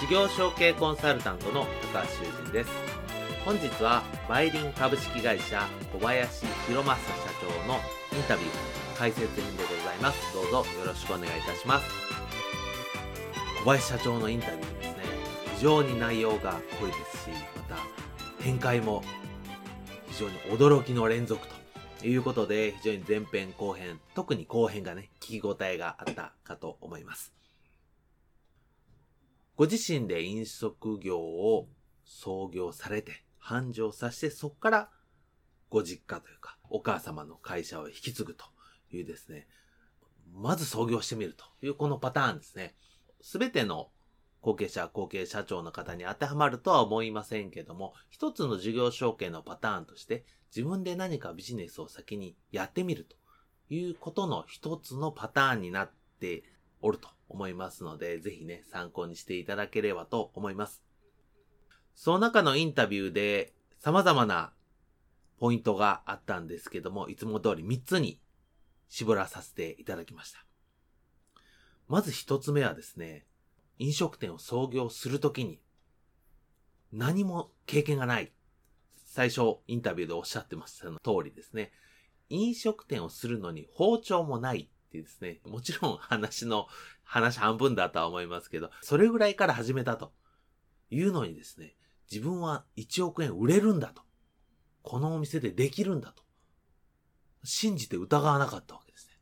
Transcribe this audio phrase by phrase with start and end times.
[0.00, 2.70] 事業承継コンサルタントの高橋修人です。
[3.44, 7.78] 本日はバイリン株式会社小林博正社長の
[8.12, 10.34] インタビュー解説編でございます。
[10.34, 11.86] どうぞよろしくお願いいたします。
[13.60, 15.04] 小林社長のインタビューですね。
[15.54, 17.30] 非常に内容が濃いですし
[17.68, 19.02] また展開も
[20.08, 21.46] 非常に驚きの連続
[22.00, 27.32] ということで非常に前編後編特に後編がね聞き応えがあったかと思います。
[29.56, 31.68] ご自身で飲食業を
[32.04, 34.90] 創業されて、繁盛させて、そこから
[35.70, 38.44] ご実家というか、お母様の会社を引き継ぐと
[38.90, 39.46] いうですね、
[40.32, 42.74] まず創業してみるというこのパターンですね。
[43.20, 43.90] すべての
[44.40, 50.24] 後継者、後継社長の方に当てはまるとは思いませんけども、一つの事業承継のパターンとして、
[50.54, 53.16] 自分で何かビジネスを先にやってみると
[53.72, 56.42] いうことの一つのパターンになって
[56.80, 60.84] おると思いますので、ぜひね、参考にしていただければと思います。
[61.94, 64.52] その中のインタビューで様々な
[65.38, 68.20] ポイントがあったんですけども、いつも通り3つに
[68.88, 70.46] 絞らさせていただきました。
[71.88, 73.26] まず1つ目はですね、
[73.78, 75.60] 飲食店を創業するときに
[76.92, 78.32] 何も経験がない。
[79.06, 81.72] 最初インタビューでおっしゃってましたの通りですね。
[82.28, 86.68] 飲食店をするのに包丁もないってですね、もちろん話の、
[87.02, 90.12] 話半分だとは思いますけど、それぐらいから始めたと
[90.90, 91.74] いうのにですね、
[92.10, 94.02] 自分は1億円売れるんだと。
[94.82, 96.22] このお店でできるんだと。
[97.42, 99.14] 信じて疑わなかったわけですね。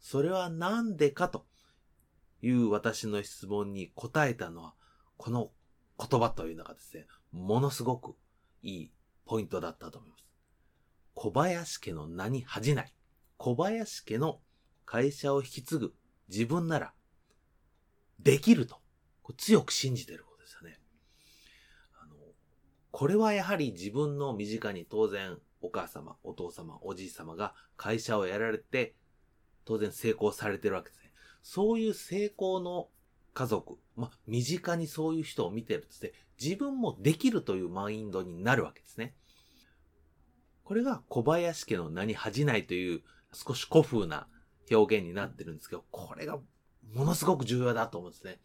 [0.00, 1.46] それはなんでかと
[2.42, 4.74] いう私の質問に答えたのは、
[5.16, 5.50] この
[5.98, 8.16] 言葉というのがですね、ものすごく
[8.62, 8.92] いい
[9.24, 10.24] ポイントだったと思います。
[11.14, 12.92] 小林家の名に恥じない。
[13.38, 14.40] 小林家の
[14.86, 15.94] 会社を引き継ぐ
[16.28, 16.94] 自分なら、
[18.20, 18.80] できると、
[19.36, 20.80] 強く信じてることですよね。
[22.00, 22.16] あの、
[22.92, 28.94] これはやはり自分の身近に当然、お母様、お父様、おじい様が会社をやられて、
[29.64, 31.12] 当然成功されてるわけですね。
[31.42, 32.88] そういう成功の
[33.34, 39.14] 家族、まあ、身近にそういう人を見てるとして、自分もできるというマインドになるわけですね。
[40.64, 43.02] これが小林家の名に恥じないという
[43.32, 44.26] 少し古風な
[44.70, 46.38] 表現になってるんですけど、これが
[46.94, 48.38] ものすごく重要だと思うんですね。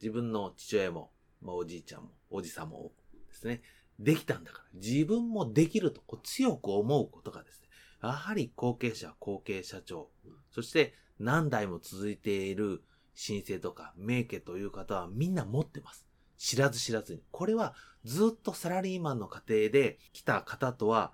[0.00, 1.10] 自分の父親も、
[1.42, 2.92] まあ、おじいちゃんも、おじさんも
[3.28, 3.62] ですね、
[3.98, 7.68] できたんだから、自分もできると強く思うことがですね、
[8.02, 10.10] やはり後継者、後継社長、
[10.50, 12.82] そして何代も続いている
[13.14, 16.06] 申請とか名家という方はみんな持ってます。
[16.38, 17.22] 知らず知らずに。
[17.30, 21.12] これはずっとサラリーマンの家庭で来た方とは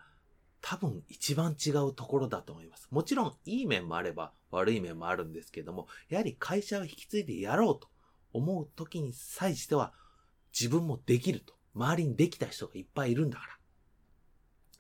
[0.61, 2.89] 多分一番違うところだと思います。
[2.91, 7.89] もちろんいい面もあれば悪い面もあるんですけども、やはり会社を引き継いでやろうと
[8.33, 9.93] 思う時に際しては
[10.53, 11.57] 自分もできると。
[11.77, 13.53] 周りにできた人がいっぱいいるんだから。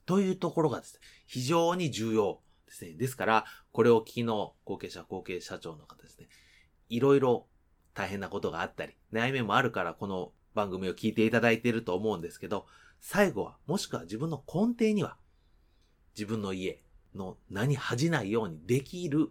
[0.06, 2.94] というところがですね、非常に重要ですね。
[2.94, 6.28] ですから、これを聞きの後継者、後継社長の方ですね、
[6.88, 7.46] いろいろ
[7.92, 12.66] 大変なことがあったり、悩みもあるからこの番組を聞いていただいていると思うんですけど、
[13.00, 15.18] 最後は、もしくは自分の根底には、
[16.16, 16.82] 自分の家
[17.14, 19.30] の名に恥じないようにできる、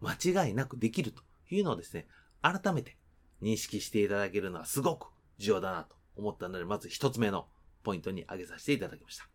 [0.00, 2.06] 間違いなくできるというのをですね、
[2.42, 2.96] 改めて
[3.42, 5.08] 認識していただけるのはすごく
[5.38, 7.46] 重要だなと思ったので、まず一つ目の
[7.82, 9.28] ポイントに挙げさせていただきました。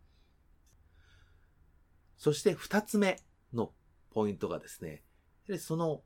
[2.18, 3.19] そして二つ目
[3.54, 3.72] の
[4.12, 5.04] ポイントがですね、
[5.57, 6.04] その、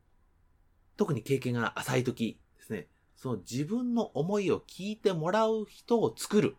[0.97, 6.55] 特に経験が浅い時ですね、その自分の思いを聞いてもらう人を作る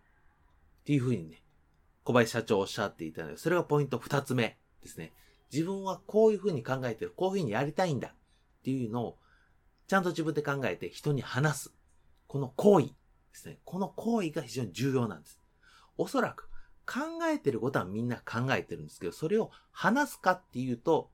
[0.81, 1.43] っていうふうにね、
[2.07, 5.13] 小林社長おっしゃっていたので、それがポイント二つ目ですね。
[5.53, 8.13] 自分はこういうふうに考えてる、こういうふうにやりたいんだっ
[8.63, 9.19] ていうのを、
[9.89, 11.75] ちゃんと自分で考えて人に話す。
[12.29, 12.93] この行為で
[13.33, 13.59] すね。
[13.65, 15.41] この行為が非常に重要なんです。
[15.99, 16.49] おそらく
[16.87, 21.11] 考えてることはみんな考えてるんですけど、それを話すかっていうと、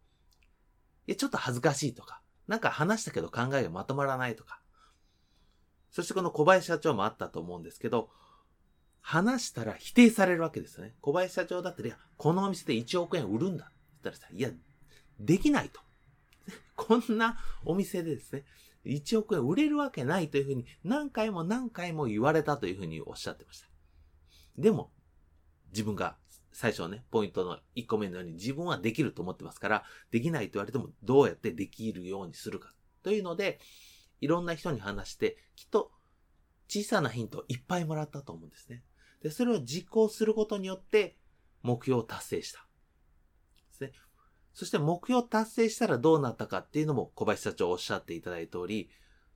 [1.06, 4.60] いや、ちょっと恥ずかしいとか、なんか話したけど考えがまとまらないとか。
[5.90, 8.10] そしてこの小林社長もあったと思うんですけど、
[9.02, 10.94] 話したら否定されるわけですよね。
[11.00, 13.66] 小林社長だったら、このお店で1億円売るんだ。
[13.66, 14.50] って言ったらさ、いや、
[15.18, 15.80] できないと。
[16.76, 18.44] こんなお店でですね、
[18.86, 23.68] 1億円売れるわけないというふうに何回も何回も言われたというふうにおっしゃってました。
[24.56, 24.92] でも、
[25.72, 26.16] 自分が
[26.52, 32.72] 最初ね、ポイントの1個目のように自分はできると思ってますから、できないと言われてもどうやってできるようにするか
[33.02, 33.58] というので、
[34.20, 35.90] いろんな人に話して、きっと
[36.68, 38.82] 小さなヒントをいっぱいもらったと思うんですね。
[39.22, 41.16] で、それを実行することによって
[41.62, 42.66] 目標を達成した。
[43.70, 43.92] ですね。
[44.52, 48.90] そして目標を達成したらどうなったかっていうのも小林社長おっしゃっていただいた通り、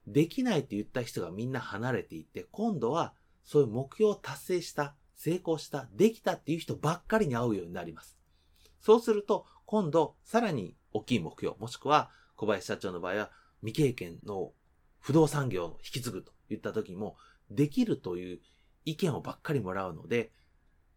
[0.07, 8.19] できないって言った人がみんな離れていって、今度はそういう目標を達成した、成功した、できたっていう人ばっかりに会うようになります。
[8.81, 13.31] そうすると、今度さらに大きい目標、もしくは小林社長の場合は
[13.65, 14.53] 未経験の
[15.01, 17.17] 不動産業を引き継ぐと言った時も、
[17.51, 18.41] できるという
[18.87, 20.33] 意見をばっかりもらうので、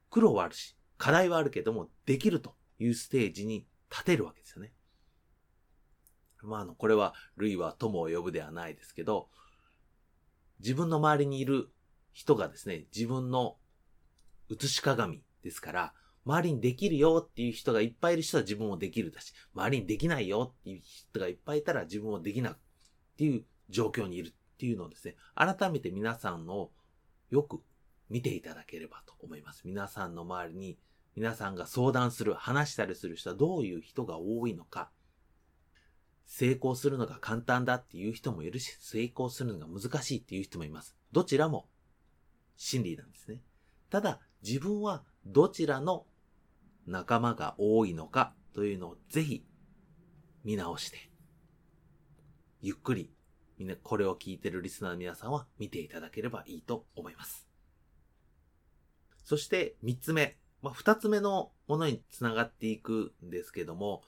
[0.09, 4.71] 苦労はあるし、課題はあるけども、できるというステージに立てるわけですよね。
[6.41, 9.27] まあ、あの、これは、類は友を呼ぶではないですけど、
[10.59, 11.69] 自分の周りにいる
[12.13, 13.57] 人がですね、自分の
[14.50, 15.94] 映し鏡ですから、
[16.25, 22.56] 周りにできるよっていう人がいっぱいいる人は自分もできるだし、周りにできないよっていう人がいっぱいいたら自分もできないっ
[23.18, 26.69] ていう状況にいるっていうのをですね、改めて皆さんの
[27.31, 27.62] よく
[28.09, 29.61] 見ていただければと思います。
[29.65, 30.77] 皆さんの周りに
[31.15, 34.89] 皆さんが相談する、話したりする人はどういう人が多いのか、
[36.25, 40.95] 成功するのが簡単だっていう人もいるし、成功するのが難しいっていう人もいます。
[41.11, 41.67] どちらも
[42.56, 43.41] 真理なんですね。
[43.89, 46.06] ただ、自分はどちらの
[46.85, 49.44] 仲間が多いのかというのをぜひ
[50.44, 51.09] 見直して、
[52.61, 53.11] ゆっくり
[53.57, 57.48] みんなこれを聞いてるリスナーの皆さんは見ていただければいいと思います。
[59.29, 64.01] そして三つ目、まあ、二つ目のものにつながっていくんですけども、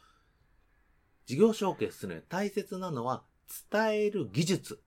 [1.27, 3.21] 事業承継するのに大切なのは
[3.71, 4.81] 伝える技術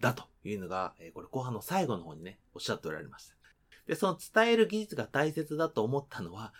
[0.00, 3.34] だというのが、これ後半の最後の方にね、おっしゃっておられました。
[3.88, 6.54] で、その伝える技術が大切だと思ったのは、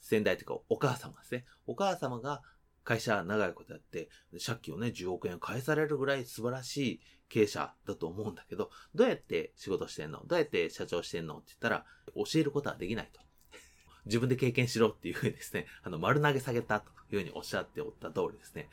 [0.00, 1.44] 先代というかお母様ですね。
[1.68, 2.42] お母様が
[2.82, 4.08] 会社長いことやって、
[4.44, 7.00] 借金をね、10億円返されるぐらい素晴らしい
[7.30, 10.22] 経営者だと思うんだけど、どうやって仕事してんの？
[10.26, 11.36] どうやって社長してんの？
[11.36, 13.20] って言ったら、教えることはできないと。
[14.04, 18.68] 自分で経験しろっていうふうにですね、あの、丸投げ下げたというふうにおっしゃっておった通りですね。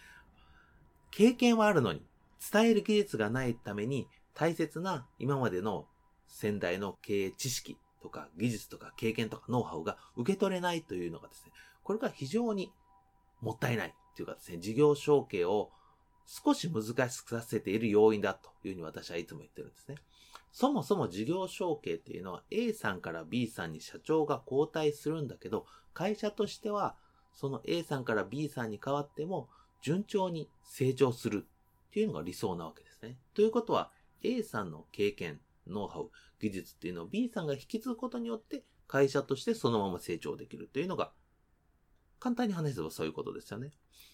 [1.12, 2.06] 経験はあるのに、
[2.51, 5.88] 伝える技術がないために、大切な今までの
[6.27, 11.51] 先代の経営知識とか技術とか経験とかノウハウが受け取れないというのがですね、
[11.83, 12.71] これが非常に
[13.42, 15.71] もったいないというかですね、事業承継を
[16.27, 19.95] 少し難しくさせている要因だというふうに私はいつも言ってるんですね。
[20.51, 26.95] そもそも事業承継っていうのは A さんから B さんに社長が交代するんだけど、会社としては
[27.31, 29.50] その A さんから B さんに変わっても
[29.81, 31.45] 順調に成長する
[31.89, 33.18] っていうのが理想なわけですね。
[33.33, 33.91] ということは
[34.21, 36.09] A さんの経験、ノウハウ、
[36.40, 41.11] 技術っていうのを B さんが引き継ぐことによって会社としてそのまま成長できるというのが
[42.19, 43.71] 簡単に話せばそういうことですよね。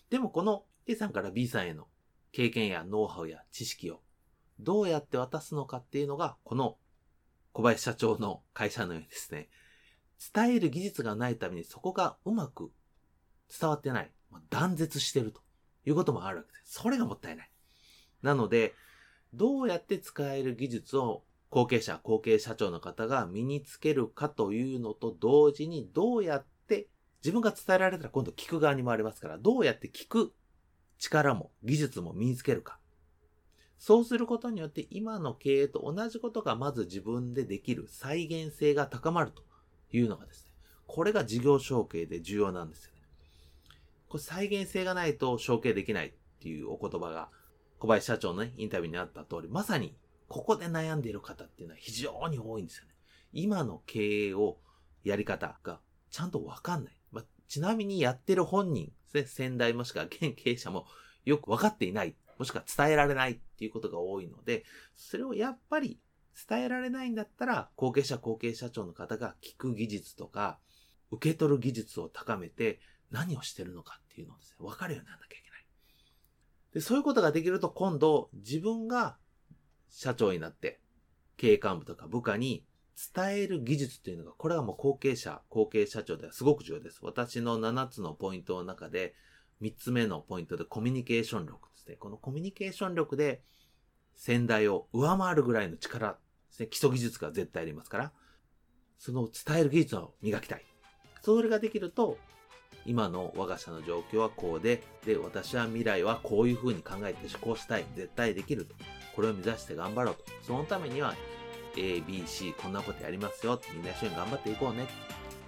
[0.10, 1.88] でもこの A さんから B さんへの
[2.34, 4.02] 経験やノウハウや知識を
[4.60, 6.78] どうやって渡すのかっていうのが、この
[7.54, 9.50] 小林社長の会社のようにですね、
[10.34, 12.72] 伝える技術がないためにそこがうまく
[13.60, 14.12] 伝わってない。
[14.50, 15.42] 断絶してると
[15.86, 16.82] いうこともあるわけです。
[16.82, 17.52] それがもったいない。
[18.24, 18.74] なので、
[19.34, 26.88] どうやって使える技術を後継者、後継社長の方が身につけるかというのと同時に、どうやって
[27.24, 30.34] 自分が伝えられたら今度聞く側に回りますから、どうやって聞く
[31.04, 32.80] 力も技術も身につけるか。
[33.78, 39.44] そうすることによって今の経営と同じことがまず自分でできる再現性が高まると
[39.92, 40.52] いうのがですね、
[40.88, 43.02] これが事業承継で重要なんですよね。
[44.08, 47.30] これ再現性がないと承継できないっていうお言葉が
[47.80, 49.98] 小林社長のね、インタビューにあった通り、まさに
[50.30, 52.94] ここで悩んでいる方っていうのは非常に多いんですよね。
[53.34, 54.58] 今の経営を
[55.04, 56.98] やり方がちゃんとわかんない。
[57.12, 60.86] ま、ちなみにやってる本人で、先代もしくは現経営者も
[61.24, 62.16] よくわかっていない。
[62.38, 64.66] もしくは伝えられないっていうことが多いので、
[64.96, 66.00] それをやっぱり
[66.50, 70.60] 伝えられないんだったら、後継者後継社長の方が聞く技術とか、
[71.12, 72.80] 受け取る技術を高めて
[73.12, 75.66] 何をしてるのかっていうのをですね、分かるようにならなきゃいけない。
[76.74, 79.18] で、そういうことができると今度自分が
[79.90, 80.82] 社長になって
[81.38, 82.66] 経営幹部とか部下に
[83.16, 87.00] 伝える技術っていうのが、これはもう後継者、後継社長ではすごく重要です。
[87.02, 89.16] 私の7つのポイントの中で、
[89.62, 91.96] 3つ目のポイントでコミュニケーション力ですね。
[91.96, 93.42] このコミュニケーション力で、
[94.16, 96.18] 先代を上回るぐらいの力で
[96.52, 96.68] すね。
[96.68, 98.12] 基礎技術が絶対ありますから、
[98.98, 100.66] その伝える技術を磨きたい。
[101.22, 102.18] それができると、
[102.86, 107.86] 今の我が社の状況はこうで、で、私は未来はこういう風に考えて思考したい。
[107.96, 108.76] 絶対できると。
[109.16, 110.24] これを目指して頑張ろうと。
[110.46, 111.16] そのためには、
[111.78, 113.60] A、B、C、こんなことやりますよ。
[113.74, 114.88] みんな一緒に頑張っていこうね。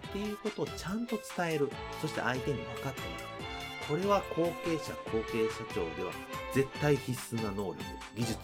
[0.10, 1.70] っていうことをちゃんと伝える。
[2.01, 3.36] そして相手に分かってもらう。
[3.88, 6.12] これは後継者、後継社長では
[6.53, 7.77] 絶対必須な能力、
[8.15, 8.38] 技術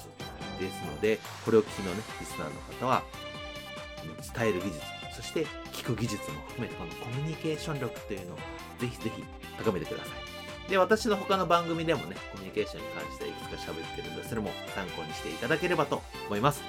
[0.59, 3.03] ですので、これを聞きのね、リスナーの方は、
[4.35, 4.79] 伝える技術、
[5.15, 8.37] そして聞く技術も含めて、このコミュニケーション力というのを
[8.79, 9.23] ぜひぜひ
[9.57, 10.11] 高めてくださ
[10.67, 10.69] い。
[10.69, 16.61] で、私の他の番組でもね、コミュニケーションに関していくつか喋ってるので、それも参考にしていただければと思います。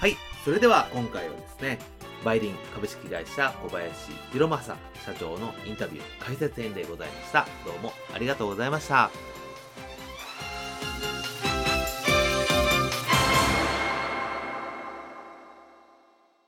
[0.00, 0.16] はい。
[0.46, 1.78] それでは今回はですね、
[2.24, 7.46] バイリン株式会社小林博正社長のインタビュー解説編でございました。
[7.66, 9.10] どうもありがとうございました。